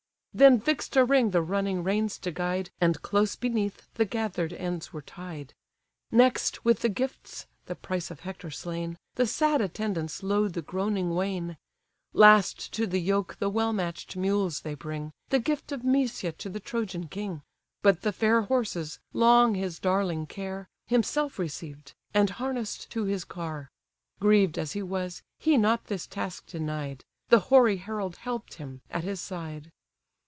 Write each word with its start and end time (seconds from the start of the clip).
Then 0.33 0.61
fix'd 0.61 0.95
a 0.95 1.03
ring 1.03 1.31
the 1.31 1.41
running 1.41 1.83
reins 1.83 2.17
to 2.19 2.31
guide, 2.31 2.69
And 2.79 3.01
close 3.01 3.35
beneath 3.35 3.93
the 3.95 4.05
gather'd 4.05 4.53
ends 4.53 4.93
were 4.93 5.01
tied. 5.01 5.53
Next 6.09 6.63
with 6.63 6.79
the 6.79 6.87
gifts 6.87 7.47
(the 7.65 7.75
price 7.75 8.09
of 8.09 8.21
Hector 8.21 8.49
slain) 8.49 8.97
The 9.15 9.27
sad 9.27 9.59
attendants 9.59 10.23
load 10.23 10.53
the 10.53 10.61
groaning 10.61 11.15
wain: 11.15 11.57
Last 12.13 12.71
to 12.75 12.87
the 12.87 13.01
yoke 13.01 13.39
the 13.39 13.49
well 13.49 13.73
matched 13.73 14.15
mules 14.15 14.61
they 14.61 14.73
bring, 14.73 15.11
(The 15.27 15.39
gift 15.39 15.73
of 15.73 15.83
Mysia 15.83 16.31
to 16.31 16.47
the 16.49 16.61
Trojan 16.61 17.09
king.) 17.09 17.41
But 17.81 18.01
the 18.03 18.13
fair 18.13 18.43
horses, 18.43 18.99
long 19.11 19.55
his 19.55 19.79
darling 19.79 20.27
care, 20.27 20.69
Himself 20.87 21.39
received, 21.39 21.93
and 22.13 22.29
harness'd 22.29 22.89
to 22.91 23.03
his 23.03 23.25
car: 23.25 23.69
Grieved 24.21 24.57
as 24.57 24.71
he 24.71 24.81
was, 24.81 25.23
he 25.39 25.57
not 25.57 25.87
this 25.87 26.07
task 26.07 26.45
denied; 26.45 27.03
The 27.27 27.39
hoary 27.39 27.75
herald 27.83 28.15
help'd 28.15 28.53
him, 28.53 28.79
at 28.89 29.03
his 29.03 29.19
side. 29.19 29.73